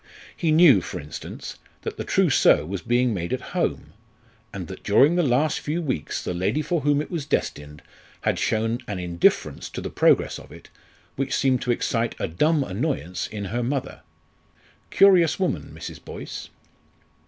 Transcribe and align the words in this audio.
He 0.35 0.49
knew, 0.51 0.81
for 0.81 0.99
instance, 0.99 1.59
that 1.83 1.95
the 1.95 2.03
trousseau 2.03 2.65
was 2.65 2.81
being 2.81 3.13
made 3.13 3.31
at 3.33 3.53
home, 3.53 3.93
and 4.51 4.67
that 4.67 4.81
during 4.81 5.15
the 5.15 5.21
last 5.21 5.59
few 5.59 5.79
weeks 5.79 6.23
the 6.23 6.33
lady 6.33 6.63
for 6.63 6.81
whom 6.81 7.03
it 7.03 7.11
was 7.11 7.27
destined 7.27 7.83
had 8.21 8.39
shown 8.39 8.79
an 8.87 8.97
indifference 8.97 9.69
to 9.69 9.79
the 9.79 9.91
progress 9.91 10.39
of 10.39 10.51
it 10.51 10.69
which 11.17 11.35
seemed 11.35 11.61
to 11.61 11.71
excite 11.71 12.15
a 12.17 12.27
dumb 12.27 12.63
annoyance 12.63 13.27
in 13.27 13.45
her 13.53 13.61
mother. 13.61 14.01
Curious 14.89 15.39
woman, 15.39 15.69
Mrs. 15.71 16.03
Boyce! 16.03 16.49